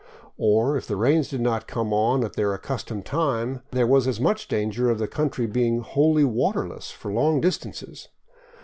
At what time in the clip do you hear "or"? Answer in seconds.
0.39-0.77